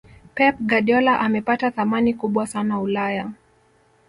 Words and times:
pep 0.35 0.55
guardiola 0.59 1.19
amepata 1.19 1.71
thamani 1.71 2.13
kubwa 2.13 2.47
sana 2.47 2.79
ulaya 2.79 3.31